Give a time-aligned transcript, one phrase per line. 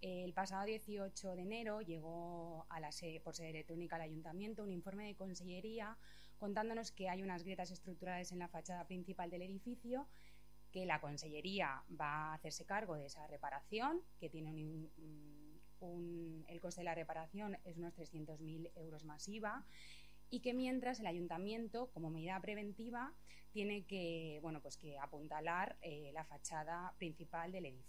[0.00, 4.70] El pasado 18 de enero llegó a la sede, por sede electrónica al ayuntamiento un
[4.70, 5.96] informe de consellería
[6.38, 10.06] contándonos que hay unas grietas estructurales en la fachada principal del edificio
[10.70, 16.44] que la Consellería va a hacerse cargo de esa reparación, que tiene un, mm, un,
[16.48, 19.64] el coste de la reparación es unos 300.000 euros más IVA,
[20.30, 23.14] y que mientras el ayuntamiento, como medida preventiva,
[23.50, 27.86] tiene que, bueno, pues que apuntalar eh, la fachada principal del edificio.